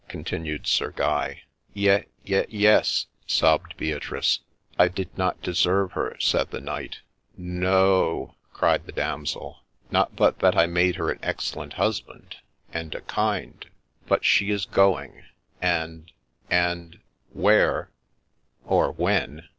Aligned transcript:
'continued 0.09 0.65
Sir 0.65 0.89
Guy.' 0.89 1.43
Ye 1.75 2.05
ye 2.23 2.43
yes!' 2.49 3.05
sobbed 3.27 3.77
Beatrice.' 3.77 4.39
I 4.79 4.87
did 4.87 5.15
not 5.15 5.43
deserve 5.43 5.91
her!' 5.91 6.17
said 6.19 6.49
the 6.49 6.59
knight.' 6.59 7.01
No 7.37 7.55
o 7.71 7.73
o 7.73 8.09
o!' 8.31 8.35
cried 8.51 8.87
the 8.87 8.93
damsel.' 8.93 9.57
Not 9.91 10.15
but 10.15 10.39
that 10.39 10.57
I 10.57 10.65
made 10.65 10.95
her 10.95 11.11
an 11.11 11.19
excellent 11.21 11.73
husband, 11.73 12.37
and 12.73 12.95
a 12.95 13.01
kind; 13.01 13.63
but 14.07 14.25
she 14.25 14.49
is 14.49 14.65
going, 14.65 15.21
and— 15.61 16.11
and— 16.49 16.99
where, 17.43 17.91
or 18.65 18.91
when 18.91 19.49